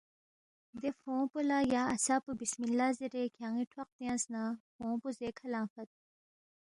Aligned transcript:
دے 0.79 0.89
فونگ 0.99 1.25
پو 1.31 1.39
لہ 1.49 1.59
یا 1.73 1.83
عصا 1.95 2.15
پو 2.23 2.31
بِسم 2.39 2.61
الّلہ 2.65 2.87
زیرے 2.97 3.23
کھیان٘ی 3.35 3.63
ٹھواق 3.71 3.89
تیانگس 3.97 4.23
نہ 4.33 4.41
فونگ 4.73 4.97
پو 5.01 5.07
زے 5.17 5.29
کھہ 5.37 5.47
لنگفَت 5.53 5.89